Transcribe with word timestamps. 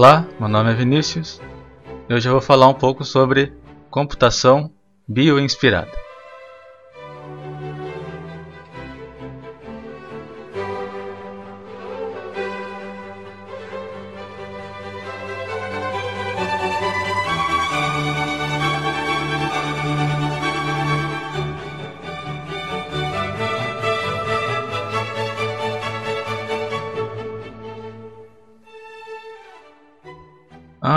Olá, 0.00 0.24
meu 0.38 0.48
nome 0.48 0.70
é 0.70 0.74
Vinícius 0.74 1.40
e 2.08 2.14
hoje 2.14 2.28
eu 2.28 2.32
vou 2.32 2.40
falar 2.40 2.68
um 2.68 2.72
pouco 2.72 3.04
sobre 3.04 3.52
computação 3.90 4.70
bioinspirada. 5.08 5.90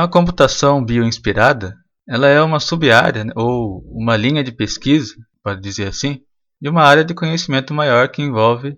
A 0.01 0.07
computação 0.07 0.83
bioinspirada 0.83 1.77
ela 2.09 2.27
é 2.27 2.41
uma 2.41 2.59
sub-área 2.59 3.23
né, 3.23 3.31
ou 3.35 3.83
uma 3.93 4.17
linha 4.17 4.43
de 4.43 4.51
pesquisa, 4.51 5.13
pode 5.43 5.61
dizer 5.61 5.89
assim, 5.89 6.21
de 6.59 6.69
uma 6.69 6.81
área 6.81 7.05
de 7.05 7.13
conhecimento 7.13 7.71
maior 7.71 8.09
que 8.09 8.19
envolve 8.19 8.75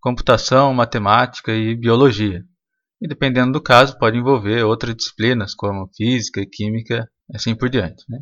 computação, 0.00 0.72
matemática 0.72 1.52
e 1.52 1.74
biologia. 1.74 2.44
E 3.02 3.08
dependendo 3.08 3.50
do 3.50 3.60
caso, 3.60 3.98
pode 3.98 4.16
envolver 4.16 4.62
outras 4.62 4.94
disciplinas 4.94 5.56
como 5.56 5.90
física, 5.96 6.46
química, 6.48 7.04
assim 7.34 7.52
por 7.52 7.68
diante. 7.68 8.04
Né? 8.08 8.20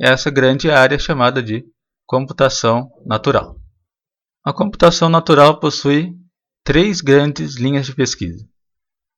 Essa 0.00 0.30
grande 0.30 0.70
área 0.70 0.96
é 0.96 0.98
chamada 0.98 1.42
de 1.42 1.62
computação 2.06 2.88
natural. 3.04 3.60
A 4.42 4.50
computação 4.50 5.10
natural 5.10 5.60
possui 5.60 6.14
três 6.64 7.02
grandes 7.02 7.56
linhas 7.56 7.84
de 7.84 7.94
pesquisa. 7.94 8.48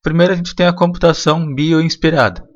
Primeiro, 0.03 0.33
a 0.33 0.37
gente 0.37 0.57
tem 0.57 0.67
a 0.67 0.75
computação 0.75 1.55
bioinspirada. 1.55 2.53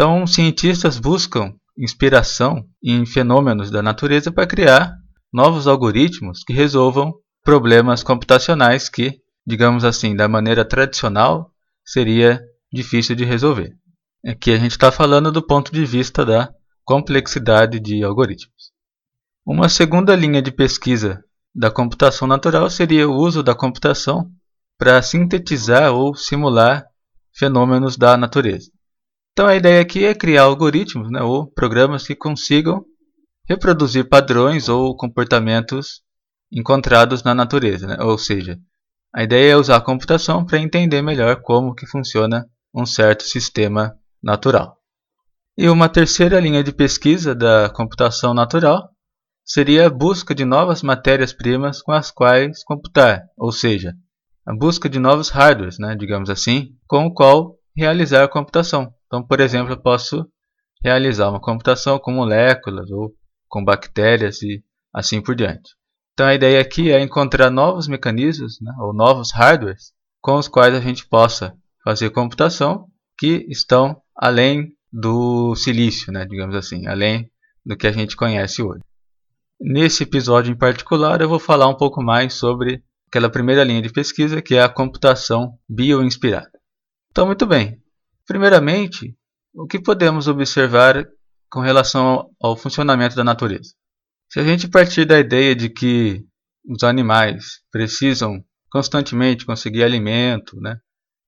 Então, 0.00 0.26
cientistas 0.26 0.98
buscam 0.98 1.52
inspiração 1.76 2.64
em 2.82 3.04
fenômenos 3.04 3.70
da 3.70 3.82
natureza 3.82 4.32
para 4.32 4.46
criar 4.46 4.96
novos 5.30 5.66
algoritmos 5.66 6.42
que 6.42 6.54
resolvam 6.54 7.12
problemas 7.44 8.02
computacionais 8.02 8.88
que, 8.88 9.20
digamos 9.46 9.84
assim, 9.84 10.16
da 10.16 10.26
maneira 10.26 10.64
tradicional, 10.64 11.52
seria 11.84 12.40
difícil 12.72 13.14
de 13.14 13.26
resolver. 13.26 13.74
Aqui 14.26 14.52
a 14.52 14.56
gente 14.56 14.70
está 14.70 14.90
falando 14.90 15.30
do 15.30 15.46
ponto 15.46 15.70
de 15.70 15.84
vista 15.84 16.24
da 16.24 16.48
complexidade 16.82 17.78
de 17.78 18.02
algoritmos. 18.02 18.72
Uma 19.44 19.68
segunda 19.68 20.16
linha 20.16 20.40
de 20.40 20.50
pesquisa 20.50 21.22
da 21.54 21.70
computação 21.70 22.26
natural 22.26 22.70
seria 22.70 23.06
o 23.06 23.16
uso 23.16 23.42
da 23.42 23.54
computação 23.54 24.30
para 24.78 25.02
sintetizar 25.02 25.92
ou 25.92 26.14
simular 26.14 26.86
fenômenos 27.34 27.98
da 27.98 28.16
natureza. 28.16 28.70
Então 29.32 29.46
a 29.46 29.56
ideia 29.56 29.80
aqui 29.80 30.04
é 30.04 30.14
criar 30.14 30.42
algoritmos 30.42 31.10
né, 31.10 31.22
ou 31.22 31.50
programas 31.50 32.06
que 32.06 32.14
consigam 32.14 32.84
reproduzir 33.48 34.08
padrões 34.08 34.68
ou 34.68 34.96
comportamentos 34.96 36.02
encontrados 36.52 37.22
na 37.22 37.34
natureza. 37.34 37.86
Né? 37.86 37.96
Ou 38.00 38.16
seja, 38.18 38.58
a 39.14 39.22
ideia 39.22 39.52
é 39.52 39.56
usar 39.56 39.76
a 39.76 39.80
computação 39.80 40.44
para 40.44 40.58
entender 40.58 41.02
melhor 41.02 41.42
como 41.42 41.74
que 41.74 41.86
funciona 41.86 42.46
um 42.74 42.86
certo 42.86 43.24
sistema 43.24 43.96
natural. 44.22 44.76
E 45.58 45.68
uma 45.68 45.88
terceira 45.88 46.38
linha 46.38 46.62
de 46.62 46.72
pesquisa 46.72 47.34
da 47.34 47.68
computação 47.68 48.32
natural 48.32 48.88
seria 49.44 49.86
a 49.86 49.90
busca 49.90 50.32
de 50.32 50.44
novas 50.44 50.80
matérias-primas 50.80 51.82
com 51.82 51.92
as 51.92 52.10
quais 52.10 52.62
computar, 52.62 53.24
ou 53.36 53.50
seja, 53.50 53.94
a 54.46 54.54
busca 54.54 54.88
de 54.88 55.00
novos 55.00 55.28
hardwares, 55.28 55.78
né, 55.78 55.96
digamos 55.96 56.30
assim, 56.30 56.68
com 56.86 57.06
o 57.06 57.12
qual 57.12 57.56
realizar 57.76 58.22
a 58.22 58.28
computação. 58.28 58.94
Então, 59.10 59.26
por 59.26 59.40
exemplo, 59.40 59.72
eu 59.72 59.82
posso 59.82 60.24
realizar 60.84 61.30
uma 61.30 61.40
computação 61.40 61.98
com 61.98 62.12
moléculas 62.12 62.88
ou 62.92 63.12
com 63.48 63.64
bactérias 63.64 64.40
e 64.40 64.62
assim 64.94 65.20
por 65.20 65.34
diante. 65.34 65.74
Então, 66.12 66.28
a 66.28 66.34
ideia 66.34 66.60
aqui 66.60 66.92
é 66.92 67.00
encontrar 67.00 67.50
novos 67.50 67.88
mecanismos 67.88 68.58
né, 68.62 68.72
ou 68.78 68.94
novos 68.94 69.32
hardwares 69.32 69.92
com 70.20 70.36
os 70.36 70.46
quais 70.46 70.74
a 70.74 70.80
gente 70.80 71.08
possa 71.08 71.56
fazer 71.82 72.10
computação 72.10 72.86
que 73.18 73.44
estão 73.48 74.00
além 74.14 74.68
do 74.92 75.56
silício, 75.56 76.12
né, 76.12 76.24
digamos 76.24 76.54
assim, 76.54 76.86
além 76.86 77.28
do 77.66 77.76
que 77.76 77.88
a 77.88 77.92
gente 77.92 78.14
conhece 78.14 78.62
hoje. 78.62 78.82
Nesse 79.60 80.04
episódio 80.04 80.52
em 80.52 80.56
particular, 80.56 81.20
eu 81.20 81.28
vou 81.28 81.40
falar 81.40 81.68
um 81.68 81.76
pouco 81.76 82.00
mais 82.00 82.34
sobre 82.34 82.82
aquela 83.08 83.28
primeira 83.28 83.64
linha 83.64 83.82
de 83.82 83.92
pesquisa 83.92 84.40
que 84.40 84.54
é 84.54 84.62
a 84.62 84.68
computação 84.68 85.58
bioinspirada. 85.68 86.50
Então, 87.10 87.26
muito 87.26 87.44
bem. 87.44 87.79
Primeiramente, 88.30 89.12
o 89.52 89.66
que 89.66 89.82
podemos 89.82 90.28
observar 90.28 91.04
com 91.50 91.58
relação 91.58 92.30
ao 92.40 92.56
funcionamento 92.56 93.16
da 93.16 93.24
natureza? 93.24 93.74
Se 94.30 94.38
a 94.38 94.44
gente 94.44 94.68
partir 94.68 95.04
da 95.04 95.18
ideia 95.18 95.52
de 95.52 95.68
que 95.68 96.22
os 96.64 96.84
animais 96.84 97.58
precisam 97.72 98.40
constantemente 98.70 99.44
conseguir 99.44 99.82
alimento, 99.82 100.60
né, 100.60 100.78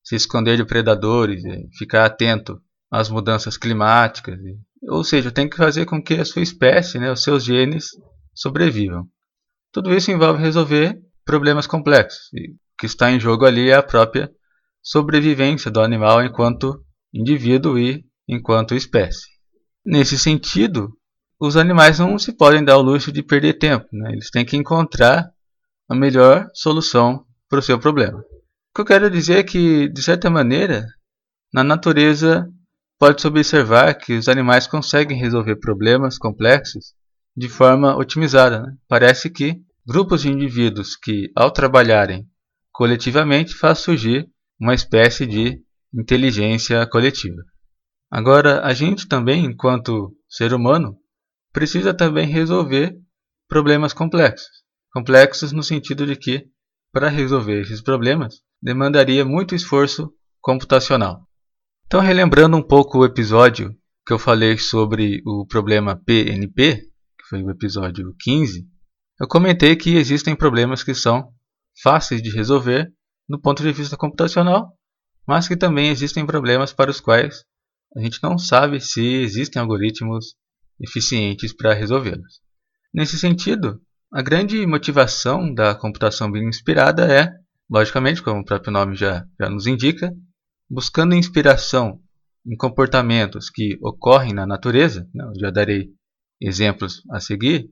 se 0.05 0.15
esconder 0.15 0.57
de 0.57 0.65
predadores, 0.65 1.43
ficar 1.77 2.05
atento 2.05 2.63
às 2.89 3.11
mudanças 3.11 3.57
climáticas, 3.57 4.39
ou 4.89 5.03
seja, 5.03 5.33
tem 5.33 5.51
que 5.51 5.57
fazer 5.57 5.87
com 5.87 6.01
que 6.01 6.15
a 6.15 6.25
sua 6.25 6.43
espécie, 6.43 7.01
né, 7.01 7.11
os 7.11 7.25
seus 7.25 7.43
genes, 7.43 7.87
sobrevivam. 8.33 9.09
Tudo 9.73 9.93
isso 9.93 10.13
envolve 10.13 10.41
resolver 10.41 10.97
problemas 11.25 11.67
complexos. 11.67 12.33
E 12.33 12.53
o 12.53 12.55
que 12.79 12.87
está 12.87 13.11
em 13.11 13.19
jogo 13.19 13.45
ali 13.45 13.71
é 13.71 13.75
a 13.75 13.83
própria 13.83 14.31
sobrevivência 14.81 15.69
do 15.69 15.81
animal 15.81 16.23
enquanto 16.23 16.81
indivíduo 17.13 17.79
e 17.79 18.05
enquanto 18.29 18.75
espécie. 18.75 19.27
Nesse 19.85 20.19
sentido, 20.19 20.97
os 21.39 21.57
animais 21.57 21.99
não 21.99 22.19
se 22.19 22.33
podem 22.33 22.65
dar 22.65 22.79
o 22.79 22.83
luxo 22.83 23.11
de 23.11 23.23
perder 23.23 23.55
tempo, 23.55 23.87
né? 23.93 24.13
eles 24.13 24.31
têm 24.31 24.45
que 24.45 24.57
encontrar 24.57 25.31
a 25.89 25.95
melhor 25.95 26.49
solução 26.55 27.25
para 27.49 27.59
o 27.59 27.63
seu 27.63 27.79
problema. 27.79 28.19
O 28.19 28.75
que 28.75 28.81
eu 28.81 28.85
quero 28.85 29.11
dizer 29.11 29.39
é 29.39 29.43
que, 29.43 29.89
de 29.89 30.03
certa 30.03 30.31
maneira, 30.31 30.87
na 31.53 31.63
natureza 31.63 32.49
pode-se 32.99 33.27
observar 33.27 33.93
que 33.95 34.15
os 34.15 34.29
animais 34.29 34.67
conseguem 34.67 35.19
resolver 35.19 35.57
problemas 35.57 36.17
complexos 36.17 36.95
de 37.37 37.49
forma 37.49 37.97
otimizada. 37.97 38.63
Né? 38.63 38.77
Parece 38.89 39.29
que 39.29 39.61
grupos 39.85 40.23
de 40.23 40.31
indivíduos 40.31 40.97
que, 40.97 41.31
ao 41.35 41.51
trabalharem 41.51 42.27
coletivamente, 42.73 43.55
faz 43.55 43.81
surgir 43.81 44.29
uma 44.59 44.75
espécie 44.75 45.27
de 45.27 45.61
inteligência 45.95 46.87
coletiva. 46.87 47.43
Agora, 48.11 48.65
a 48.65 48.73
gente 48.75 49.09
também, 49.09 49.45
enquanto 49.45 50.15
ser 50.29 50.53
humano, 50.53 50.97
precisa 51.53 51.95
também 51.95 52.27
resolver 52.27 52.95
problemas 53.49 53.93
complexos. 53.93 54.63
Complexos 54.93 55.53
no 55.53 55.63
sentido 55.63 56.07
de 56.07 56.17
que, 56.17 56.47
para 56.93 57.09
resolver 57.09 57.61
esses 57.61 57.81
problemas, 57.81 58.43
demandaria 58.63 59.25
muito 59.25 59.55
esforço 59.55 60.13
computacional. 60.41 61.27
Então, 61.87 62.01
relembrando 62.01 62.57
um 62.57 62.63
pouco 62.63 62.99
o 62.99 63.05
episódio 63.05 63.75
que 64.07 64.13
eu 64.13 64.19
falei 64.19 64.59
sobre 64.59 65.23
o 65.27 65.47
problema 65.47 65.97
PNP, 65.97 66.77
que 66.77 67.27
foi 67.29 67.43
o 67.43 67.51
episódio 67.51 68.15
15, 68.21 68.67
eu 69.21 69.29
comentei 69.29 69.77
que 69.77 69.97
existem 69.97 70.35
problemas 70.35 70.83
que 70.83 70.95
são 70.95 71.33
fáceis 71.83 72.23
de 72.23 72.31
resolver 72.31 72.93
no 73.29 73.41
ponto 73.41 73.63
de 73.63 73.73
vista 73.73 73.97
computacional, 73.97 74.73
mas 75.27 75.49
que 75.49 75.57
também 75.57 75.89
existem 75.89 76.27
problemas 76.27 76.73
para 76.73 76.91
os 76.91 77.01
quais 77.01 77.45
a 77.97 78.01
gente 78.01 78.23
não 78.23 78.39
sabe 78.39 78.81
se 78.81 79.03
existem 79.03 79.61
algoritmos 79.61 80.35
eficientes 80.81 81.55
para 81.55 81.75
resolvê-los. 81.75 82.41
Nesse 82.93 83.19
sentido, 83.19 83.81
a 84.13 84.23
grande 84.23 84.67
motivação 84.67 85.53
da 85.53 85.75
computação 85.75 86.31
bem 86.31 86.49
inspirada 86.49 87.07
é, 87.11 87.31
logicamente, 87.71 88.23
como 88.23 88.41
o 88.41 88.45
próprio 88.45 88.73
nome 88.73 88.95
já, 88.95 89.25
já 89.41 89.49
nos 89.49 89.67
indica, 89.67 90.13
buscando 90.69 91.15
inspiração 91.15 92.01
em 92.47 92.57
comportamentos 92.57 93.49
que 93.49 93.79
ocorrem 93.81 94.35
na 94.35 94.47
natureza, 94.47 95.09
né, 95.15 95.25
já 95.39 95.51
darei 95.51 95.91
exemplos 96.41 97.03
a 97.11 97.21
seguir, 97.21 97.71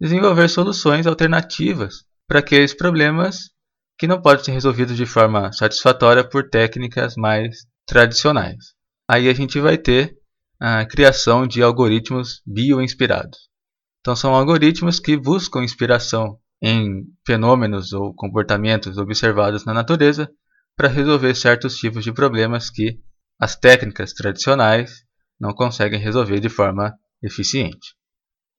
desenvolver 0.00 0.48
soluções 0.48 1.06
alternativas 1.06 2.04
para 2.28 2.40
aqueles 2.40 2.74
problemas 2.74 3.50
que 4.04 4.08
não 4.08 4.20
podem 4.20 4.44
ser 4.44 4.52
resolvidos 4.52 4.98
de 4.98 5.06
forma 5.06 5.50
satisfatória 5.54 6.22
por 6.22 6.50
técnicas 6.50 7.14
mais 7.16 7.66
tradicionais. 7.86 8.74
Aí 9.08 9.30
a 9.30 9.32
gente 9.32 9.58
vai 9.58 9.78
ter 9.78 10.14
a 10.60 10.84
criação 10.84 11.46
de 11.46 11.62
algoritmos 11.62 12.42
bioinspirados. 12.46 13.48
Então 14.00 14.14
são 14.14 14.34
algoritmos 14.34 15.00
que 15.00 15.16
buscam 15.16 15.64
inspiração 15.64 16.38
em 16.60 17.06
fenômenos 17.26 17.94
ou 17.94 18.14
comportamentos 18.14 18.98
observados 18.98 19.64
na 19.64 19.72
natureza 19.72 20.30
para 20.76 20.86
resolver 20.86 21.34
certos 21.34 21.78
tipos 21.78 22.04
de 22.04 22.12
problemas 22.12 22.68
que 22.68 22.98
as 23.40 23.56
técnicas 23.56 24.12
tradicionais 24.12 25.02
não 25.40 25.54
conseguem 25.54 25.98
resolver 25.98 26.40
de 26.40 26.50
forma 26.50 26.92
eficiente. 27.22 27.94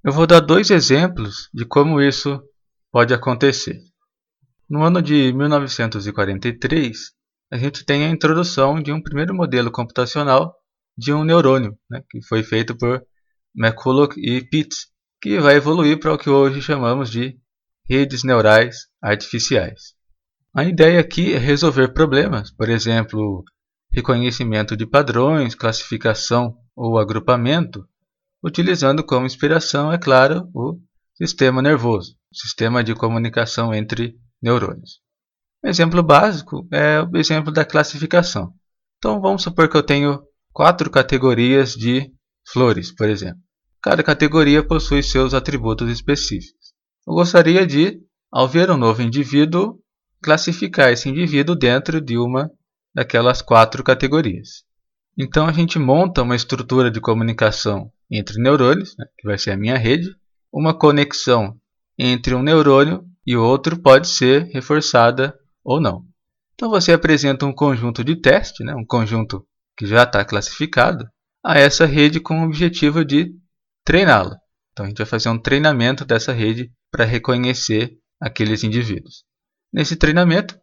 Eu 0.04 0.12
vou 0.12 0.26
dar 0.26 0.40
dois 0.40 0.72
exemplos 0.72 1.50
de 1.54 1.66
como 1.66 2.02
isso 2.02 2.42
pode 2.92 3.14
acontecer. 3.14 3.80
No 4.68 4.84
ano 4.84 5.00
de 5.00 5.32
1943, 5.32 7.12
a 7.52 7.58
gente 7.58 7.86
tem 7.86 8.04
a 8.04 8.10
introdução 8.10 8.82
de 8.82 8.92
um 8.92 9.00
primeiro 9.00 9.34
modelo 9.34 9.72
computacional 9.72 10.56
de 10.98 11.14
um 11.14 11.24
neurônio, 11.24 11.78
né, 11.88 12.02
que 12.10 12.20
foi 12.26 12.42
feito 12.42 12.76
por 12.76 13.06
McCulloch 13.56 14.20
e 14.20 14.42
Pitts, 14.42 14.88
que 15.22 15.40
vai 15.40 15.58
evoluir 15.58 16.00
para 16.00 16.14
o 16.14 16.18
que 16.18 16.32
hoje 16.32 16.64
chamamos 16.64 17.12
de 17.12 17.38
redes 17.88 18.24
neurais 18.24 18.88
artificiais. 19.00 19.94
A 20.52 20.64
ideia 20.64 21.00
aqui 21.00 21.34
é 21.34 21.38
resolver 21.38 21.94
problemas, 21.94 22.52
por 22.52 22.68
exemplo, 22.68 23.44
reconhecimento 23.92 24.76
de 24.76 24.88
padrões, 24.88 25.54
classificação 25.54 26.58
ou 26.76 26.98
agrupamento, 26.98 27.88
utilizando 28.44 29.06
como 29.06 29.28
inspiração, 29.28 29.92
é 29.94 29.98
claro, 30.00 30.50
o 30.56 30.80
sistema 31.14 31.62
nervoso, 31.62 32.16
sistema 32.34 32.84
de 32.84 32.96
comunicação 32.96 33.72
entre 33.72 34.18
neurônios. 34.46 35.02
Um 35.64 35.68
exemplo 35.68 36.04
básico 36.04 36.68
é 36.72 37.02
o 37.02 37.18
exemplo 37.18 37.52
da 37.52 37.66
classificação. 37.66 38.54
Então 39.00 39.20
vamos 39.20 39.42
supor 39.42 39.68
que 39.68 39.76
eu 39.76 39.82
tenho 39.82 40.22
quatro 40.54 40.90
categorias 40.92 41.74
de 41.74 42.12
flores, 42.48 42.94
por 42.94 43.10
exemplo. 43.10 43.42
Cada 43.82 44.04
categoria 44.04 44.66
possui 44.66 45.02
seus 45.02 45.34
atributos 45.34 45.90
específicos. 45.90 46.74
Eu 47.08 47.16
gostaria 47.16 47.66
de, 47.66 48.00
ao 48.32 48.48
ver 48.48 48.70
um 48.70 48.78
novo 48.78 49.02
indivíduo, 49.02 49.80
classificar 50.22 50.92
esse 50.92 51.10
indivíduo 51.10 51.56
dentro 51.56 52.00
de 52.00 52.18
uma 52.18 52.50
daquelas 52.94 53.42
quatro 53.42 53.84
categorias. 53.84 54.64
Então 55.18 55.48
a 55.48 55.52
gente 55.52 55.80
monta 55.80 56.22
uma 56.22 56.36
estrutura 56.36 56.92
de 56.92 57.02
comunicação 57.02 57.92
entre 58.12 58.42
neurônios, 58.42 58.96
né, 58.98 59.06
que 59.18 59.28
vai 59.28 59.38
ser 59.38 59.52
a 59.52 59.58
minha 59.58 59.78
rede, 59.78 60.16
uma 60.52 60.78
conexão 60.78 61.60
entre 61.98 62.36
um 62.36 62.44
neurônio 62.44 63.04
e 63.26 63.36
outro 63.36 63.80
pode 63.82 64.08
ser 64.08 64.44
reforçada 64.54 65.38
ou 65.64 65.82
não. 65.82 66.06
Então 66.54 66.70
você 66.70 66.94
apresenta 66.94 67.46
um 67.46 67.54
conjunto 67.54 68.04
de 68.04 68.16
teste, 68.16 68.64
né, 68.64 68.74
um 68.76 68.86
conjunto 68.86 69.46
que 69.78 69.86
já 69.86 70.04
está 70.04 70.24
classificado, 70.24 71.06
a 71.44 71.58
essa 71.58 71.86
rede 71.86 72.20
com 72.20 72.42
o 72.42 72.46
objetivo 72.46 73.04
de 73.04 73.32
treiná-la. 73.84 74.38
Então 74.72 74.86
a 74.86 74.88
gente 74.88 74.98
vai 74.98 75.06
fazer 75.06 75.30
um 75.30 75.40
treinamento 75.40 76.06
dessa 76.06 76.32
rede 76.32 76.72
para 76.92 77.06
reconhecer 77.06 77.98
aqueles 78.20 78.64
indivíduos. 78.64 79.24
Nesse 79.72 79.96
treinamento, 79.96 80.58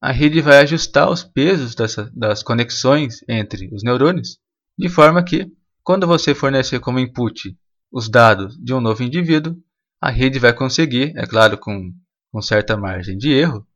a 0.00 0.12
rede 0.12 0.40
vai 0.40 0.58
ajustar 0.58 1.10
os 1.10 1.24
pesos 1.24 1.74
dessa, 1.74 2.10
das 2.14 2.42
conexões 2.42 3.18
entre 3.28 3.68
os 3.74 3.82
neurônios, 3.82 4.38
de 4.78 4.88
forma 4.88 5.24
que, 5.24 5.50
quando 5.82 6.06
você 6.06 6.34
fornecer 6.34 6.78
como 6.78 6.98
input 6.98 7.56
os 7.90 8.08
dados 8.08 8.56
de 8.62 8.72
um 8.74 8.80
novo 8.80 9.02
indivíduo, 9.02 9.56
a 10.00 10.10
rede 10.10 10.38
vai 10.38 10.52
conseguir, 10.52 11.12
é 11.16 11.26
claro, 11.26 11.58
com, 11.58 11.90
com 12.30 12.40
certa 12.42 12.76
margem 12.76 13.16
de 13.16 13.30
erro, 13.30 13.66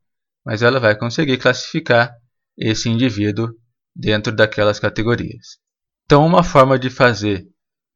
mas 0.45 0.61
ela 0.61 0.79
vai 0.79 0.97
conseguir 0.97 1.37
classificar 1.37 2.13
esse 2.57 2.89
indivíduo 2.89 3.49
dentro 3.95 4.35
daquelas 4.35 4.79
categorias. 4.79 5.57
Então, 6.05 6.25
uma 6.25 6.43
forma 6.43 6.77
de 6.77 6.89
fazer 6.89 7.47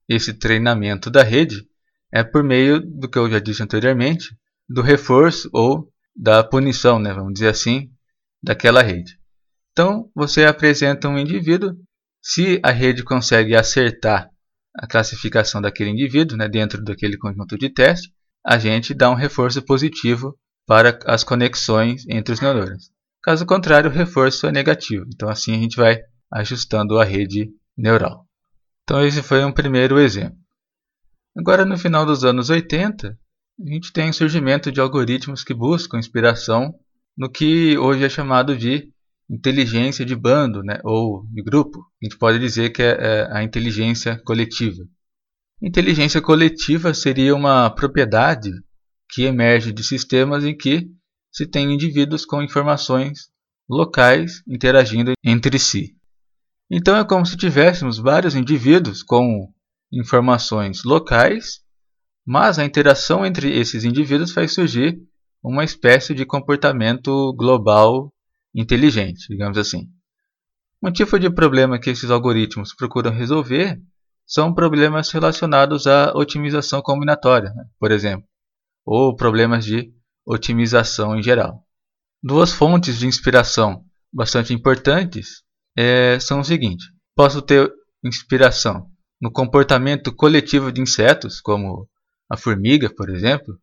esse 0.07 0.33
treinamento 0.33 1.09
da 1.09 1.23
rede 1.23 1.67
é 2.11 2.23
por 2.23 2.43
meio 2.43 2.79
do 2.79 3.09
que 3.09 3.17
eu 3.17 3.29
já 3.29 3.39
disse 3.39 3.61
anteriormente, 3.61 4.35
do 4.67 4.81
reforço 4.81 5.49
ou 5.53 5.91
da 6.15 6.43
punição, 6.43 6.99
né, 6.99 7.13
vamos 7.13 7.33
dizer 7.33 7.49
assim, 7.49 7.91
daquela 8.41 8.81
rede. 8.81 9.19
Então, 9.71 10.09
você 10.15 10.45
apresenta 10.45 11.07
um 11.07 11.17
indivíduo, 11.17 11.75
se 12.21 12.59
a 12.63 12.71
rede 12.71 13.03
consegue 13.03 13.55
acertar 13.55 14.29
a 14.75 14.87
classificação 14.87 15.61
daquele 15.61 15.91
indivíduo 15.91 16.37
né, 16.37 16.47
dentro 16.47 16.83
daquele 16.83 17.17
conjunto 17.17 17.57
de 17.57 17.69
teste, 17.69 18.11
a 18.45 18.57
gente 18.57 18.93
dá 18.93 19.09
um 19.09 19.15
reforço 19.15 19.61
positivo 19.61 20.37
para 20.67 20.99
as 21.05 21.23
conexões 21.23 22.05
entre 22.09 22.33
os 22.33 22.41
neurônios. 22.41 22.91
Caso 23.23 23.45
contrário, 23.45 23.89
o 23.89 23.93
reforço 23.93 24.45
é 24.45 24.51
negativo. 24.51 25.05
Então, 25.07 25.29
assim 25.29 25.55
a 25.55 25.59
gente 25.59 25.77
vai 25.77 26.01
ajustando 26.31 26.99
a 26.99 27.05
rede 27.05 27.49
neural. 27.75 28.27
Então, 28.83 29.03
esse 29.05 29.23
foi 29.23 29.43
um 29.43 29.51
primeiro 29.51 29.97
exemplo. 29.99 30.37
Agora, 31.35 31.65
no 31.65 31.77
final 31.77 32.05
dos 32.05 32.23
anos 32.25 32.49
80, 32.49 33.17
a 33.59 33.69
gente 33.69 33.93
tem 33.93 34.09
o 34.09 34.13
surgimento 34.13 34.71
de 34.71 34.81
algoritmos 34.81 35.43
que 35.43 35.53
buscam 35.53 35.97
inspiração 35.97 36.73
no 37.17 37.29
que 37.29 37.77
hoje 37.77 38.03
é 38.03 38.09
chamado 38.09 38.55
de 38.55 38.91
inteligência 39.29 40.05
de 40.05 40.15
bando 40.15 40.63
né, 40.63 40.79
ou 40.83 41.25
de 41.31 41.41
grupo. 41.43 41.79
A 42.01 42.05
gente 42.05 42.17
pode 42.17 42.39
dizer 42.39 42.71
que 42.71 42.81
é, 42.81 42.97
é 42.99 43.27
a 43.31 43.43
inteligência 43.43 44.21
coletiva. 44.25 44.83
Inteligência 45.61 46.21
coletiva 46.21 46.93
seria 46.93 47.35
uma 47.35 47.69
propriedade 47.69 48.51
que 49.09 49.23
emerge 49.23 49.71
de 49.71 49.83
sistemas 49.83 50.43
em 50.43 50.55
que 50.55 50.89
se 51.31 51.45
tem 51.45 51.73
indivíduos 51.73 52.25
com 52.25 52.41
informações 52.41 53.29
locais 53.69 54.41
interagindo 54.47 55.13
entre 55.23 55.59
si. 55.59 55.95
Então 56.69 56.97
é 56.97 57.05
como 57.05 57.25
se 57.25 57.37
tivéssemos 57.37 57.97
vários 57.97 58.35
indivíduos 58.35 59.03
com 59.03 59.51
informações 59.91 60.83
locais, 60.83 61.61
mas 62.25 62.59
a 62.59 62.65
interação 62.65 63.25
entre 63.25 63.57
esses 63.57 63.83
indivíduos 63.83 64.31
faz 64.31 64.53
surgir 64.53 64.99
uma 65.41 65.63
espécie 65.63 66.13
de 66.13 66.25
comportamento 66.25 67.33
global 67.33 68.11
inteligente, 68.53 69.27
digamos 69.29 69.57
assim. 69.57 69.89
Um 70.83 70.91
tipo 70.91 71.17
de 71.17 71.29
problema 71.29 71.79
que 71.79 71.89
esses 71.89 72.11
algoritmos 72.11 72.73
procuram 72.73 73.11
resolver 73.11 73.79
são 74.25 74.53
problemas 74.53 75.09
relacionados 75.11 75.87
à 75.87 76.11
otimização 76.13 76.81
combinatória, 76.81 77.49
né? 77.53 77.65
por 77.79 77.91
exemplo 77.91 78.27
ou 78.87 79.13
problemas 79.13 79.65
de 79.65 79.91
otimização 80.25 81.17
em 81.17 81.21
geral. 81.21 81.61
Duas 82.23 82.53
fontes 82.53 82.97
de 82.97 83.05
inspiração 83.05 83.83
bastante 84.11 84.53
importantes 84.53 85.43
é, 85.77 86.17
são 86.21 86.39
o 86.39 86.43
seguinte: 86.43 86.85
posso 87.13 87.41
ter 87.41 87.69
inspiração 88.01 88.89
no 89.21 89.29
comportamento 89.29 90.15
coletivo 90.15 90.71
de 90.71 90.79
insetos, 90.79 91.41
como 91.41 91.87
a 92.29 92.37
formiga, 92.37 92.89
por 92.89 93.09
exemplo, 93.09 93.59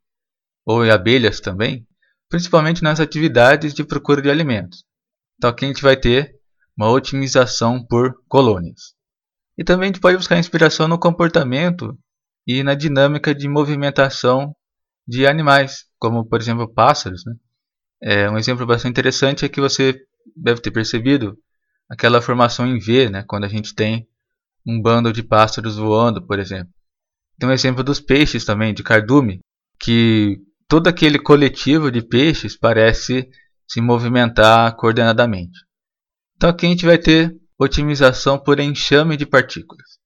ou 0.67 0.85
em 0.85 0.91
abelhas 0.91 1.41
também, 1.41 1.87
principalmente 2.29 2.82
nas 2.82 3.00
atividades 3.00 3.73
de 3.73 3.82
procura 3.82 4.21
de 4.21 4.31
alimentos. 4.31 4.85
Então 5.37 5.49
aqui 5.49 5.64
a 5.64 5.69
gente 5.69 5.83
vai 5.83 5.97
ter 5.97 6.35
uma 6.76 6.90
otimização 6.90 7.85
por 7.85 8.14
colônias. 8.28 8.95
E 9.57 9.64
também 9.64 9.88
a 9.88 9.93
gente 9.93 10.00
pode 10.00 10.16
buscar 10.16 10.38
inspiração 10.38 10.87
no 10.87 10.99
comportamento 10.99 11.97
e 12.47 12.62
na 12.62 12.75
dinâmica 12.75 13.35
de 13.35 13.49
movimentação 13.49 14.54
de 15.06 15.26
animais, 15.26 15.84
como 15.99 16.25
por 16.26 16.40
exemplo 16.40 16.73
pássaros. 16.73 17.25
Né? 17.25 17.34
É, 18.02 18.30
um 18.30 18.38
exemplo 18.38 18.66
bastante 18.66 18.92
interessante 18.92 19.44
é 19.44 19.49
que 19.49 19.61
você 19.61 19.99
deve 20.37 20.61
ter 20.61 20.70
percebido 20.70 21.37
aquela 21.88 22.23
formação 22.23 22.66
em 22.66 22.78
V, 22.78 23.11
né? 23.11 23.25
quando 23.26 23.44
a 23.44 23.49
gente 23.49 23.75
tem 23.75 24.06
um 24.66 24.80
bando 24.80 25.12
de 25.12 25.23
pássaros 25.23 25.76
voando, 25.76 26.26
por 26.26 26.38
exemplo. 26.38 26.73
Tem 27.38 27.49
um 27.49 27.52
exemplo 27.52 27.82
dos 27.82 28.00
peixes 28.00 28.44
também, 28.44 28.73
de 28.73 28.82
cardume, 28.82 29.40
que 29.78 30.38
todo 30.68 30.88
aquele 30.88 31.18
coletivo 31.18 31.90
de 31.90 32.00
peixes 32.00 32.56
parece 32.56 33.28
se 33.68 33.80
movimentar 33.80 34.75
coordenadamente. 34.76 35.58
Então 36.37 36.50
aqui 36.50 36.66
a 36.66 36.68
gente 36.68 36.87
vai 36.87 36.99
ter 36.99 37.34
otimização 37.58 38.38
por 38.38 38.61
enxame 38.61 39.16
de 39.16 39.26
partículas. 39.26 39.99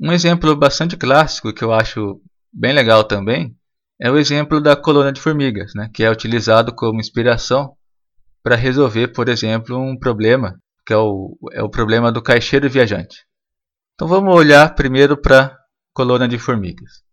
Um 0.00 0.12
exemplo 0.12 0.54
bastante 0.56 0.96
clássico 0.96 1.52
que 1.52 1.62
eu 1.62 1.72
acho 1.72 2.20
bem 2.52 2.72
legal 2.72 3.04
também 3.04 3.56
é 4.02 4.10
o 4.10 4.18
exemplo 4.18 4.60
da 4.60 4.74
colônia 4.74 5.12
de 5.12 5.20
formigas, 5.20 5.74
né, 5.76 5.88
que 5.94 6.02
é 6.02 6.10
utilizado 6.10 6.74
como 6.74 6.98
inspiração 6.98 7.76
para 8.42 8.56
resolver, 8.56 9.06
por 9.12 9.28
exemplo, 9.28 9.78
um 9.78 9.96
problema, 9.96 10.60
que 10.84 10.92
é 10.92 10.96
o, 10.96 11.38
é 11.52 11.62
o 11.62 11.70
problema 11.70 12.10
do 12.10 12.20
caixeiro 12.20 12.68
viajante. 12.68 13.24
Então 13.94 14.08
vamos 14.08 14.34
olhar 14.34 14.74
primeiro 14.74 15.16
para 15.16 15.44
a 15.44 15.56
colônia 15.94 16.26
de 16.26 16.36
formigas. 16.36 17.04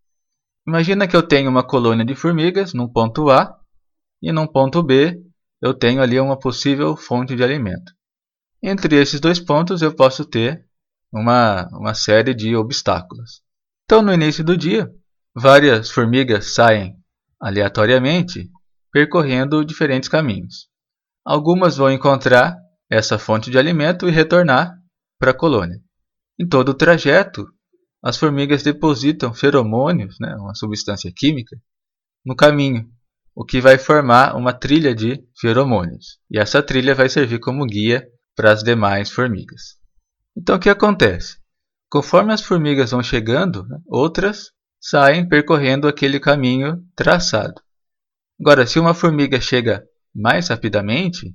Imagina 0.66 1.06
que 1.06 1.14
eu 1.14 1.22
tenho 1.22 1.48
uma 1.48 1.62
colônia 1.62 2.04
de 2.04 2.16
formigas 2.16 2.74
num 2.74 2.88
ponto 2.88 3.30
A 3.30 3.56
e 4.20 4.32
num 4.32 4.48
ponto 4.48 4.82
B 4.82 5.22
eu 5.62 5.72
tenho 5.72 6.02
ali 6.02 6.18
uma 6.18 6.36
possível 6.36 6.96
fonte 6.96 7.36
de 7.36 7.44
alimento. 7.44 7.92
Entre 8.60 8.96
esses 8.96 9.20
dois 9.20 9.38
pontos 9.38 9.80
eu 9.80 9.94
posso 9.94 10.24
ter 10.24 10.66
uma, 11.12 11.68
uma 11.70 11.94
série 11.94 12.34
de 12.34 12.56
obstáculos. 12.56 13.42
Então 13.84 14.02
no 14.02 14.12
início 14.12 14.42
do 14.42 14.56
dia 14.56 14.92
Várias 15.34 15.90
formigas 15.90 16.54
saem 16.54 16.96
aleatoriamente, 17.40 18.50
percorrendo 18.92 19.64
diferentes 19.64 20.08
caminhos. 20.08 20.68
Algumas 21.24 21.76
vão 21.76 21.90
encontrar 21.90 22.56
essa 22.90 23.18
fonte 23.18 23.50
de 23.50 23.58
alimento 23.58 24.08
e 24.08 24.10
retornar 24.10 24.74
para 25.18 25.30
a 25.30 25.36
colônia. 25.36 25.80
Em 26.38 26.48
todo 26.48 26.70
o 26.70 26.74
trajeto, 26.74 27.46
as 28.02 28.16
formigas 28.16 28.62
depositam 28.62 29.32
feromônios, 29.32 30.16
né, 30.20 30.34
uma 30.36 30.54
substância 30.54 31.12
química, 31.14 31.56
no 32.24 32.34
caminho, 32.34 32.90
o 33.34 33.44
que 33.44 33.60
vai 33.60 33.78
formar 33.78 34.36
uma 34.36 34.52
trilha 34.52 34.94
de 34.94 35.22
feromônios. 35.40 36.18
E 36.28 36.38
essa 36.38 36.62
trilha 36.62 36.94
vai 36.94 37.08
servir 37.08 37.38
como 37.38 37.64
guia 37.64 38.04
para 38.34 38.50
as 38.50 38.62
demais 38.64 39.10
formigas. 39.10 39.78
Então 40.36 40.56
o 40.56 40.58
que 40.58 40.68
acontece? 40.68 41.38
Conforme 41.88 42.32
as 42.32 42.42
formigas 42.42 42.90
vão 42.90 43.02
chegando, 43.02 43.64
né, 43.68 43.78
outras 43.86 44.50
saem 44.80 45.28
percorrendo 45.28 45.86
aquele 45.86 46.18
caminho 46.18 46.82
traçado. 46.96 47.60
Agora, 48.40 48.66
se 48.66 48.78
uma 48.78 48.94
formiga 48.94 49.40
chega 49.40 49.84
mais 50.14 50.48
rapidamente, 50.48 51.34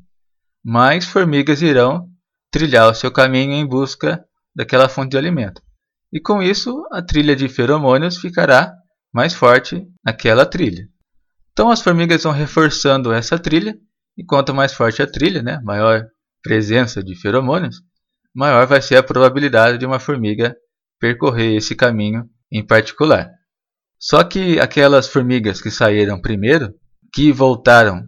mais 0.64 1.06
formigas 1.06 1.62
irão 1.62 2.10
trilhar 2.52 2.90
o 2.90 2.96
seu 2.96 3.12
caminho 3.12 3.54
em 3.54 3.66
busca 3.66 4.26
daquela 4.56 4.90
fonte 4.90 5.12
de 5.12 5.18
alimento. 5.18 5.62
E 6.12 6.20
com 6.20 6.42
isso, 6.42 6.84
a 6.92 7.02
trilha 7.02 7.36
de 7.36 7.48
feromônios 7.48 8.18
ficará 8.18 8.74
mais 9.14 9.34
forte 9.34 9.86
naquela 10.04 10.46
trilha. 10.46 10.88
Então 11.52 11.70
as 11.70 11.82
formigas 11.82 12.24
vão 12.24 12.32
reforçando 12.32 13.14
essa 13.14 13.38
trilha, 13.38 13.78
e 14.18 14.26
quanto 14.26 14.54
mais 14.54 14.74
forte 14.74 15.02
a 15.02 15.08
trilha, 15.08 15.44
né, 15.44 15.60
maior 15.64 16.06
presença 16.42 17.04
de 17.04 17.16
feromônios, 17.16 17.82
maior 18.34 18.66
vai 18.66 18.82
ser 18.82 18.98
a 18.98 19.04
probabilidade 19.04 19.78
de 19.78 19.86
uma 19.86 20.00
formiga 20.00 20.56
percorrer 21.00 21.56
esse 21.56 21.76
caminho 21.76 22.30
em 22.58 22.66
particular. 22.66 23.30
Só 24.00 24.24
que 24.24 24.60
aquelas 24.60 25.08
formigas 25.08 25.62
que 25.62 25.70
saíram 25.70 26.22
primeiro, 26.22 26.74
que 27.14 27.32
voltaram 27.32 28.04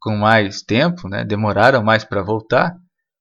com 0.00 0.16
mais 0.16 0.62
tempo, 0.62 1.08
né, 1.08 1.24
demoraram 1.24 1.82
mais 1.82 2.04
para 2.04 2.22
voltar, 2.22 2.74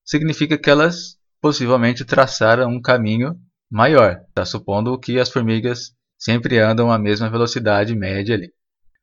significa 0.06 0.58
que 0.58 0.70
elas 0.70 1.18
possivelmente 1.42 2.06
traçaram 2.06 2.70
um 2.70 2.82
caminho 2.82 3.36
maior. 3.70 4.22
Está 4.30 4.46
supondo 4.46 4.98
que 4.98 5.20
as 5.20 5.30
formigas 5.30 5.92
sempre 6.18 6.60
andam 6.60 6.92
a 6.92 6.98
mesma 6.98 7.30
velocidade 7.30 7.96
média 7.96 8.36
ali. 8.36 8.52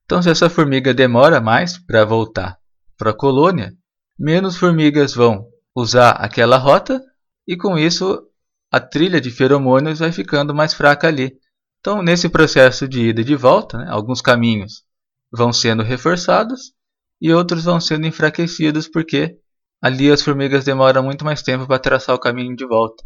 Então, 0.05 0.23
se 0.23 0.31
essa 0.31 0.49
formiga 0.49 0.95
demora 0.95 1.41
mais 1.41 1.79
para 1.79 2.05
voltar 2.05 2.57
para 2.97 3.11
a 3.11 3.17
colônia, 3.17 3.73
menos 4.19 4.57
formigas 4.57 5.15
vão 5.15 5.47
usar 5.75 6.13
aquela 6.13 6.57
rota 6.57 7.03
e 7.47 7.57
com 7.57 7.77
isso 7.77 8.23
a 8.73 8.81
trilha 8.81 9.21
de 9.21 9.31
feromônios 9.31 9.99
vai 9.99 10.13
ficando 10.13 10.55
mais 10.55 10.73
fraca 10.75 11.09
ali. 11.09 11.33
Então, 11.87 12.03
nesse 12.03 12.29
processo 12.29 12.89
de 12.89 13.11
ida 13.11 13.21
e 13.21 13.25
de 13.25 13.37
volta, 13.37 13.79
né, 13.79 13.87
alguns 13.89 14.21
caminhos 14.21 14.83
vão 15.31 15.53
sendo 15.53 15.85
reforçados 15.85 16.73
e 17.21 17.33
outros 17.33 17.63
vão 17.63 17.81
sendo 17.81 18.09
enfraquecidos 18.09 18.89
porque 18.89 19.39
ali 19.81 20.11
as 20.11 20.21
formigas 20.21 20.65
demoram 20.65 21.05
muito 21.05 21.25
mais 21.25 21.43
tempo 21.43 21.65
para 21.65 21.79
traçar 21.79 22.17
o 22.17 22.19
caminho 22.19 22.57
de 22.57 22.67
volta. 22.67 23.05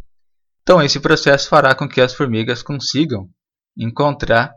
Então, 0.63 0.81
esse 0.83 0.99
processo 0.99 1.47
fará 1.47 1.75
com 1.75 1.87
que 1.87 2.01
as 2.01 2.15
formigas 2.15 2.63
consigam 2.63 3.29
encontrar 3.77 4.55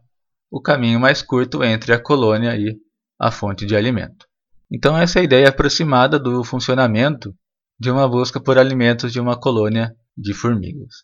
o 0.50 0.62
caminho 0.62 1.02
mais 1.02 1.22
curto 1.22 1.62
entre 1.62 1.92
a 1.92 2.02
colônia 2.02 2.56
e 2.56 2.78
a 3.20 3.30
fonte 3.30 3.66
de 3.66 3.76
alimento. 3.76 4.26
Então, 4.72 4.98
essa 4.98 5.20
é 5.20 5.22
a 5.22 5.26
ideia 5.26 5.50
aproximada 5.50 6.18
do 6.18 6.46
funcionamento 6.46 7.36
de 7.78 7.92
uma 7.92 8.08
busca 8.08 8.40
por 8.40 8.58
alimentos 8.58 9.12
de 9.12 9.20
uma 9.20 9.38
colônia 9.38 9.94
de 10.18 10.34
formigas. 10.34 11.04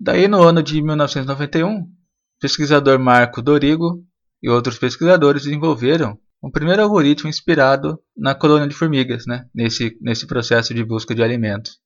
Daí, 0.00 0.26
no 0.26 0.42
ano 0.42 0.62
de 0.62 0.80
1991, 0.80 1.80
o 1.80 1.97
pesquisador 2.40 2.98
Marco 2.98 3.42
Dorigo 3.42 4.04
e 4.42 4.48
outros 4.48 4.78
pesquisadores 4.78 5.44
desenvolveram 5.44 6.18
um 6.42 6.50
primeiro 6.50 6.82
algoritmo 6.82 7.28
inspirado 7.28 8.00
na 8.16 8.34
colônia 8.34 8.68
de 8.68 8.74
formigas, 8.74 9.26
né? 9.26 9.48
nesse, 9.52 9.98
nesse 10.00 10.26
processo 10.26 10.72
de 10.72 10.84
busca 10.84 11.14
de 11.14 11.22
alimentos. 11.22 11.78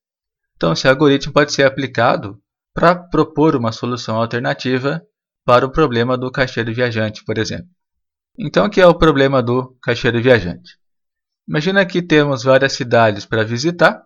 Então, 0.56 0.72
esse 0.72 0.86
algoritmo 0.86 1.32
pode 1.32 1.52
ser 1.52 1.64
aplicado 1.64 2.40
para 2.74 2.94
propor 2.94 3.56
uma 3.56 3.72
solução 3.72 4.16
alternativa 4.16 5.02
para 5.44 5.66
o 5.66 5.72
problema 5.72 6.16
do 6.16 6.30
caixeiro 6.30 6.72
viajante, 6.72 7.24
por 7.24 7.38
exemplo. 7.38 7.68
Então, 8.38 8.66
o 8.66 8.70
que 8.70 8.80
é 8.80 8.86
o 8.86 8.94
problema 8.94 9.42
do 9.42 9.76
caixeiro 9.82 10.22
viajante? 10.22 10.78
Imagina 11.48 11.84
que 11.84 12.00
temos 12.00 12.44
várias 12.44 12.74
cidades 12.74 13.26
para 13.26 13.44
visitar, 13.44 14.02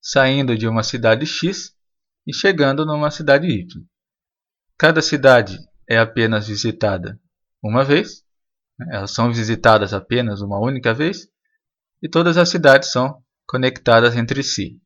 saindo 0.00 0.56
de 0.56 0.68
uma 0.68 0.82
cidade 0.82 1.26
X 1.26 1.74
e 2.26 2.32
chegando 2.32 2.86
numa 2.86 3.10
cidade 3.10 3.48
Y. 3.48 3.82
Cada 4.78 5.02
cidade 5.02 5.58
é 5.90 5.98
apenas 5.98 6.46
visitada 6.46 7.20
uma 7.60 7.84
vez, 7.84 8.22
né? 8.78 8.86
elas 8.92 9.10
são 9.10 9.32
visitadas 9.32 9.92
apenas 9.92 10.40
uma 10.40 10.60
única 10.60 10.94
vez, 10.94 11.28
e 12.00 12.08
todas 12.08 12.38
as 12.38 12.48
cidades 12.48 12.92
são 12.92 13.20
conectadas 13.46 14.16
entre 14.16 14.44
si. 14.44 14.80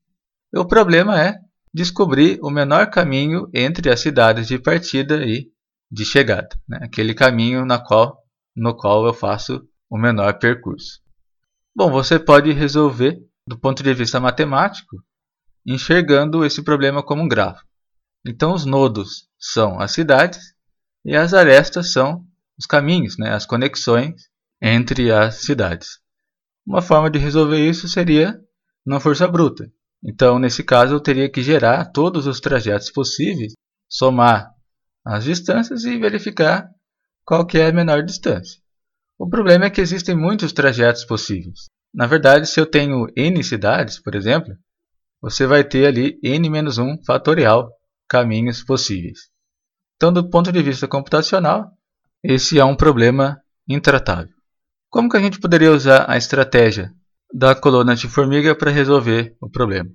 O 0.56 0.64
problema 0.64 1.22
é 1.22 1.38
descobrir 1.72 2.38
o 2.42 2.50
menor 2.50 2.90
caminho 2.90 3.50
entre 3.52 3.90
as 3.90 4.00
cidades 4.00 4.46
de 4.48 4.58
partida 4.58 5.22
e 5.24 5.50
de 5.90 6.04
chegada, 6.06 6.48
né? 6.66 6.78
aquele 6.80 7.12
caminho 7.12 7.66
na 7.66 7.78
qual, 7.78 8.24
no 8.56 8.74
qual 8.74 9.06
eu 9.06 9.12
faço 9.12 9.62
o 9.90 9.98
menor 9.98 10.38
percurso. 10.38 11.00
Bom, 11.76 11.90
você 11.90 12.18
pode 12.18 12.50
resolver 12.52 13.20
do 13.46 13.58
ponto 13.58 13.82
de 13.82 13.92
vista 13.92 14.18
matemático, 14.18 14.96
enxergando 15.66 16.44
esse 16.44 16.62
problema 16.62 17.02
como 17.02 17.22
um 17.22 17.28
grafo. 17.28 17.62
Então, 18.26 18.54
os 18.54 18.64
nodos 18.64 19.28
são 19.38 19.78
as 19.78 19.92
cidades 19.92 20.53
e 21.04 21.16
as 21.16 21.34
arestas 21.34 21.92
são 21.92 22.24
os 22.58 22.66
caminhos, 22.66 23.16
né, 23.18 23.30
as 23.32 23.44
conexões 23.44 24.14
entre 24.60 25.10
as 25.12 25.36
cidades. 25.42 25.98
Uma 26.66 26.80
forma 26.80 27.10
de 27.10 27.18
resolver 27.18 27.58
isso 27.58 27.88
seria 27.88 28.40
na 28.86 28.98
força 28.98 29.28
bruta. 29.28 29.70
Então, 30.02 30.38
nesse 30.38 30.62
caso, 30.62 30.94
eu 30.94 31.00
teria 31.00 31.30
que 31.30 31.42
gerar 31.42 31.86
todos 31.86 32.26
os 32.26 32.40
trajetos 32.40 32.90
possíveis, 32.90 33.52
somar 33.88 34.50
as 35.04 35.24
distâncias 35.24 35.84
e 35.84 35.98
verificar 35.98 36.68
qual 37.24 37.46
que 37.46 37.58
é 37.58 37.68
a 37.68 37.72
menor 37.72 38.02
distância. 38.02 38.60
O 39.18 39.28
problema 39.28 39.66
é 39.66 39.70
que 39.70 39.80
existem 39.80 40.16
muitos 40.16 40.52
trajetos 40.52 41.04
possíveis. 41.04 41.66
Na 41.92 42.06
verdade, 42.06 42.46
se 42.46 42.60
eu 42.60 42.66
tenho 42.66 43.06
n 43.16 43.42
cidades, 43.44 44.00
por 44.00 44.14
exemplo, 44.14 44.54
você 45.20 45.46
vai 45.46 45.64
ter 45.64 45.86
ali 45.86 46.18
n-1 46.22 47.04
fatorial 47.06 47.70
caminhos 48.08 48.62
possíveis. 48.62 49.33
Então, 49.96 50.12
do 50.12 50.28
ponto 50.28 50.50
de 50.50 50.62
vista 50.62 50.88
computacional, 50.88 51.70
esse 52.22 52.58
é 52.58 52.64
um 52.64 52.76
problema 52.76 53.40
intratável. 53.68 54.34
Como 54.90 55.08
que 55.08 55.16
a 55.16 55.20
gente 55.20 55.40
poderia 55.40 55.72
usar 55.72 56.08
a 56.08 56.16
estratégia 56.16 56.92
da 57.32 57.54
coluna 57.54 57.94
de 57.96 58.08
formiga 58.08 58.54
para 58.54 58.70
resolver 58.70 59.36
o 59.40 59.50
problema? 59.50 59.90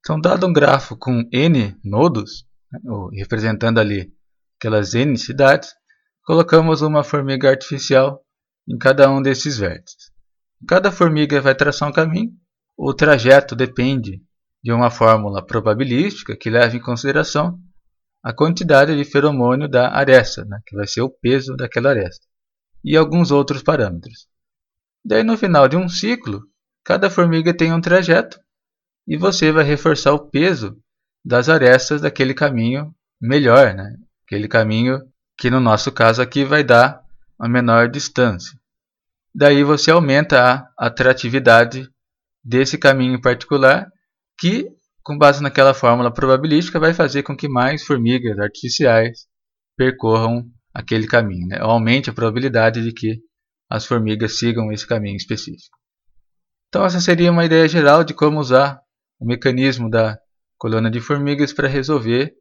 Então, 0.00 0.20
dado 0.20 0.46
um 0.46 0.52
grafo 0.52 0.96
com 0.96 1.28
n 1.32 1.76
nodos, 1.84 2.44
né, 2.70 2.80
representando 3.14 3.78
ali 3.78 4.12
aquelas 4.58 4.94
n 4.94 5.16
cidades, 5.18 5.70
colocamos 6.24 6.82
uma 6.82 7.02
formiga 7.02 7.50
artificial 7.50 8.20
em 8.68 8.76
cada 8.78 9.10
um 9.10 9.22
desses 9.22 9.58
vértices. 9.58 10.10
Cada 10.66 10.90
formiga 10.90 11.40
vai 11.40 11.54
traçar 11.54 11.88
um 11.88 11.92
caminho, 11.92 12.32
o 12.76 12.92
trajeto 12.92 13.54
depende 13.54 14.22
de 14.62 14.72
uma 14.72 14.90
fórmula 14.90 15.44
probabilística 15.44 16.36
que 16.36 16.50
leva 16.50 16.76
em 16.76 16.80
consideração 16.80 17.58
a 18.26 18.32
quantidade 18.32 18.96
de 18.96 19.04
feromônio 19.04 19.68
da 19.68 19.88
aresta, 19.88 20.44
né, 20.44 20.58
que 20.66 20.74
vai 20.74 20.84
ser 20.84 21.00
o 21.00 21.08
peso 21.08 21.54
daquela 21.54 21.90
aresta, 21.90 22.26
e 22.82 22.96
alguns 22.96 23.30
outros 23.30 23.62
parâmetros. 23.62 24.26
Daí 25.04 25.22
no 25.22 25.38
final 25.38 25.68
de 25.68 25.76
um 25.76 25.88
ciclo, 25.88 26.42
cada 26.82 27.08
formiga 27.08 27.56
tem 27.56 27.72
um 27.72 27.80
trajeto 27.80 28.40
e 29.06 29.16
você 29.16 29.52
vai 29.52 29.62
reforçar 29.62 30.12
o 30.12 30.28
peso 30.28 30.76
das 31.24 31.48
arestas 31.48 32.00
daquele 32.00 32.34
caminho 32.34 32.92
melhor, 33.20 33.72
né? 33.72 33.94
aquele 34.24 34.48
caminho 34.48 35.00
que 35.38 35.48
no 35.48 35.60
nosso 35.60 35.92
caso 35.92 36.20
aqui 36.20 36.44
vai 36.44 36.64
dar 36.64 37.00
a 37.38 37.48
menor 37.48 37.88
distância. 37.88 38.58
Daí 39.32 39.62
você 39.62 39.92
aumenta 39.92 40.42
a 40.76 40.86
atratividade 40.86 41.88
desse 42.42 42.76
caminho 42.76 43.14
em 43.14 43.20
particular 43.20 43.88
que 44.36 44.66
com 45.06 45.16
base 45.16 45.40
naquela 45.40 45.72
fórmula 45.72 46.12
probabilística, 46.12 46.80
vai 46.80 46.92
fazer 46.92 47.22
com 47.22 47.36
que 47.36 47.48
mais 47.48 47.84
formigas 47.84 48.36
artificiais 48.40 49.28
percorram 49.76 50.50
aquele 50.74 51.06
caminho, 51.06 51.46
né? 51.46 51.58
aumente 51.60 52.10
a 52.10 52.12
probabilidade 52.12 52.82
de 52.82 52.92
que 52.92 53.20
as 53.70 53.86
formigas 53.86 54.36
sigam 54.36 54.72
esse 54.72 54.84
caminho 54.84 55.16
específico. 55.16 55.78
Então 56.68 56.84
essa 56.84 57.00
seria 57.00 57.30
uma 57.30 57.44
ideia 57.44 57.68
geral 57.68 58.02
de 58.02 58.14
como 58.14 58.40
usar 58.40 58.80
o 59.20 59.24
mecanismo 59.24 59.88
da 59.88 60.18
colônia 60.58 60.90
de 60.90 61.00
formigas 61.00 61.52
para 61.52 61.68
resolver 61.68 62.32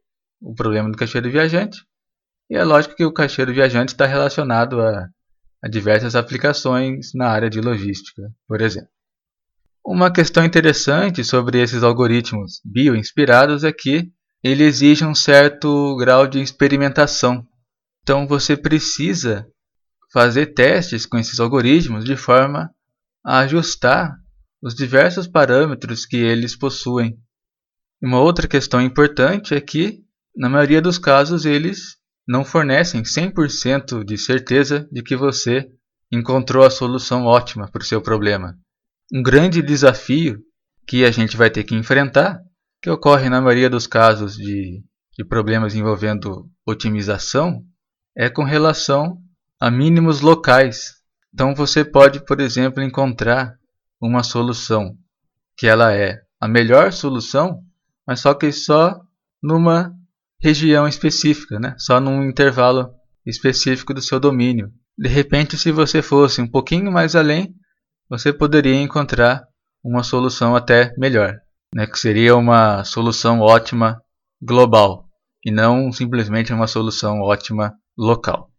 o 0.42 0.56
problema 0.56 0.90
do 0.90 0.98
caixeiro 0.98 1.30
viajante. 1.30 1.78
E 2.50 2.58
é 2.58 2.64
lógico 2.64 2.96
que 2.96 3.06
o 3.06 3.14
caixeiro 3.14 3.54
viajante 3.54 3.94
está 3.94 4.08
relacionado 4.08 4.82
a, 4.82 5.08
a 5.64 5.68
diversas 5.70 6.16
aplicações 6.16 7.12
na 7.14 7.28
área 7.28 7.50
de 7.50 7.62
logística, 7.62 8.24
por 8.48 8.60
exemplo. 8.60 8.95
Uma 9.88 10.12
questão 10.12 10.44
interessante 10.44 11.24
sobre 11.24 11.62
esses 11.62 11.84
algoritmos 11.84 12.60
bioinspirados 12.66 13.64
é 13.64 13.72
que 13.72 14.10
ele 14.44 14.64
exige 14.64 15.06
um 15.06 15.14
certo 15.14 15.96
grau 15.96 16.26
de 16.26 16.42
experimentação. 16.42 17.48
Então 18.02 18.28
você 18.28 18.58
precisa 18.58 19.46
fazer 20.12 20.56
testes 20.56 21.06
com 21.06 21.20
esses 21.20 21.40
algoritmos 21.40 22.04
de 22.04 22.18
forma 22.18 22.72
a 23.24 23.42
ajustar 23.42 24.18
os 24.60 24.74
diversos 24.74 25.28
parâmetros 25.28 26.04
que 26.04 26.18
eles 26.18 26.58
possuem. 26.58 27.16
Uma 28.02 28.20
outra 28.20 28.48
questão 28.48 28.82
importante 28.82 29.54
é 29.54 29.62
que, 29.62 30.00
na 30.36 30.50
maioria 30.50 30.82
dos 30.82 30.98
casos, 30.98 31.46
eles 31.46 31.96
não 32.28 32.44
fornecem 32.44 33.04
100% 33.04 34.04
de 34.04 34.18
certeza 34.18 34.90
de 34.92 35.04
que 35.04 35.16
você 35.16 35.70
encontrou 36.12 36.66
a 36.66 36.72
solução 36.72 37.26
ótima 37.26 37.70
para 37.70 37.84
o 37.84 37.86
seu 37.86 38.02
problema 38.02 38.58
um 39.14 39.22
grande 39.22 39.62
desafio 39.62 40.40
que 40.88 41.04
a 41.04 41.12
gente 41.12 41.38
vai 41.38 41.50
ter 41.50 41.64
que 41.64 41.76
enfrentar, 41.76 42.40
que 42.82 42.90
ocorre 42.90 43.30
na 43.30 43.42
maioria 43.42 43.70
dos 43.70 43.88
casos 43.88 44.36
de, 44.36 44.84
de 45.18 45.26
problemas 45.26 45.76
envolvendo 45.76 46.50
otimização, 46.66 47.64
é 48.16 48.30
com 48.30 48.44
relação 48.44 49.18
a 49.60 49.70
mínimos 49.70 50.22
locais. 50.22 50.96
Então 51.34 51.54
você 51.56 51.84
pode, 51.84 52.24
por 52.26 52.40
exemplo, 52.40 52.82
encontrar 52.82 53.56
uma 54.00 54.24
solução 54.24 54.96
que 55.58 55.68
ela 55.68 55.94
é 55.94 56.22
a 56.40 56.48
melhor 56.48 56.92
solução, 56.92 57.62
mas 58.06 58.20
só 58.20 58.34
que 58.34 58.52
só 58.52 59.00
numa 59.42 59.94
região 60.40 60.88
específica, 60.88 61.60
né? 61.60 61.76
só 61.78 62.00
num 62.00 62.24
intervalo 62.24 62.90
específico 63.26 63.94
do 63.94 64.02
seu 64.02 64.20
domínio. 64.20 64.72
De 64.98 65.10
repente, 65.10 65.58
se 65.58 65.72
você 65.72 66.02
fosse 66.02 66.42
um 66.42 66.48
pouquinho 66.48 66.92
mais 66.92 67.16
além, 67.16 67.56
você 68.10 68.32
poderia 68.32 68.76
encontrar 68.76 69.44
uma 69.84 70.04
solução 70.04 70.56
até 70.56 70.94
melhor, 70.98 71.36
né? 71.74 71.86
que 71.86 72.00
seria 72.00 72.36
uma 72.36 72.84
solução 72.84 73.40
ótima 73.40 74.02
global 74.42 75.06
e 75.44 75.52
não 75.52 75.92
simplesmente 75.92 76.54
uma 76.54 76.68
solução 76.68 77.22
ótima 77.22 77.74
local. 77.98 78.52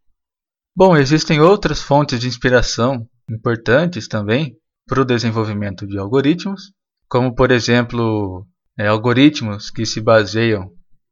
Bom, 0.74 0.96
existem 0.96 1.40
outras 1.40 1.82
fontes 1.82 2.20
de 2.20 2.28
inspiração 2.28 3.08
importantes 3.28 4.06
também 4.06 4.56
para 4.86 5.00
o 5.00 5.04
desenvolvimento 5.04 5.86
de 5.86 5.98
algoritmos, 5.98 6.72
como 7.08 7.34
por 7.34 7.50
exemplo 7.50 8.46
é, 8.78 8.86
algoritmos 8.86 9.70
que 9.70 9.84
se 9.84 10.00
baseiam 10.00 10.70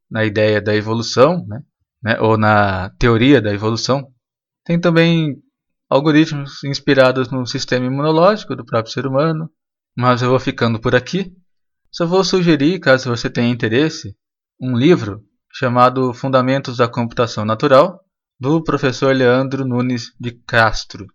na 0.09 0.23
ideia 0.23 0.61
da 0.61 0.75
evolução, 0.75 1.45
né, 1.47 1.61
né, 2.03 2.19
ou 2.21 2.37
na 2.37 2.91
teoria 2.91 3.41
da 3.41 3.53
evolução. 3.53 4.07
Tem 4.63 4.79
também 4.79 5.35
algoritmos 5.89 6.63
inspirados 6.63 7.29
no 7.29 7.45
sistema 7.45 7.85
imunológico 7.85 8.55
do 8.55 8.65
próprio 8.65 8.93
ser 8.93 9.05
humano, 9.05 9.49
mas 9.95 10.21
eu 10.21 10.29
vou 10.29 10.39
ficando 10.39 10.79
por 10.79 10.95
aqui. 10.95 11.33
Só 11.91 12.05
vou 12.05 12.23
sugerir, 12.23 12.79
caso 12.79 13.09
você 13.09 13.29
tenha 13.29 13.51
interesse, 13.51 14.15
um 14.59 14.75
livro 14.75 15.21
chamado 15.51 16.13
Fundamentos 16.13 16.77
da 16.77 16.87
Computação 16.87 17.45
Natural, 17.45 17.99
do 18.39 18.61
professor 18.61 19.15
Leandro 19.15 19.65
Nunes 19.65 20.11
de 20.19 20.31
Castro. 20.31 21.07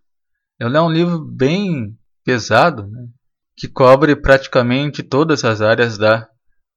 Ele 0.59 0.75
é 0.75 0.81
um 0.81 0.91
livro 0.91 1.19
bem 1.19 1.95
pesado, 2.23 2.87
né, 2.87 3.07
que 3.55 3.67
cobre 3.67 4.15
praticamente 4.15 5.03
todas 5.03 5.43
as 5.43 5.61
áreas 5.61 5.97
da 5.97 6.27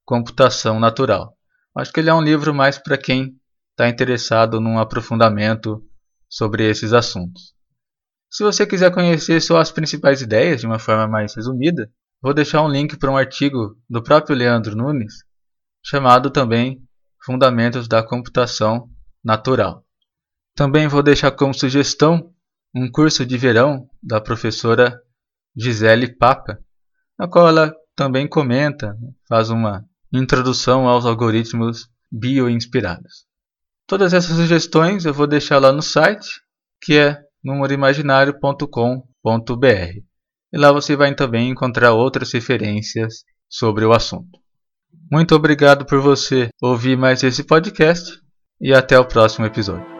computação 0.04 0.78
natural. 0.78 1.34
Acho 1.76 1.92
que 1.92 2.00
ele 2.00 2.10
é 2.10 2.14
um 2.14 2.22
livro 2.22 2.54
mais 2.54 2.78
para 2.78 2.98
quem 2.98 3.34
está 3.70 3.88
interessado 3.88 4.60
num 4.60 4.78
aprofundamento 4.78 5.82
sobre 6.28 6.68
esses 6.68 6.92
assuntos. 6.92 7.53
Se 8.34 8.42
você 8.42 8.66
quiser 8.66 8.92
conhecer 8.92 9.40
só 9.40 9.58
as 9.58 9.70
principais 9.70 10.20
ideias 10.20 10.60
de 10.60 10.66
uma 10.66 10.80
forma 10.80 11.06
mais 11.06 11.36
resumida, 11.36 11.88
vou 12.20 12.34
deixar 12.34 12.62
um 12.62 12.68
link 12.68 12.96
para 12.96 13.08
um 13.08 13.16
artigo 13.16 13.76
do 13.88 14.02
próprio 14.02 14.34
Leandro 14.34 14.74
Nunes, 14.74 15.14
chamado 15.84 16.28
também 16.32 16.82
Fundamentos 17.24 17.86
da 17.86 18.02
Computação 18.02 18.88
Natural. 19.24 19.86
Também 20.52 20.88
vou 20.88 21.00
deixar 21.00 21.30
como 21.30 21.54
sugestão 21.54 22.34
um 22.74 22.90
curso 22.90 23.24
de 23.24 23.38
verão 23.38 23.88
da 24.02 24.20
professora 24.20 25.00
Gisele 25.56 26.16
Papa, 26.16 26.58
na 27.16 27.28
qual 27.28 27.46
ela 27.46 27.72
também 27.94 28.26
comenta, 28.26 28.98
faz 29.28 29.48
uma 29.48 29.84
introdução 30.12 30.88
aos 30.88 31.06
algoritmos 31.06 31.88
bioinspirados. 32.10 33.26
Todas 33.86 34.12
essas 34.12 34.34
sugestões 34.34 35.04
eu 35.04 35.14
vou 35.14 35.28
deixar 35.28 35.60
lá 35.60 35.70
no 35.70 35.82
site, 35.82 36.28
que 36.82 36.98
é 36.98 37.23
númeroimaginário.com.br. 37.44 40.00
E 40.52 40.58
lá 40.58 40.72
você 40.72 40.96
vai 40.96 41.14
também 41.14 41.50
encontrar 41.50 41.92
outras 41.92 42.32
referências 42.32 43.24
sobre 43.48 43.84
o 43.84 43.92
assunto. 43.92 44.38
Muito 45.10 45.34
obrigado 45.34 45.84
por 45.84 46.00
você 46.00 46.48
ouvir 46.62 46.96
mais 46.96 47.22
esse 47.22 47.44
podcast 47.44 48.18
e 48.60 48.72
até 48.72 48.98
o 48.98 49.04
próximo 49.04 49.46
episódio. 49.46 49.93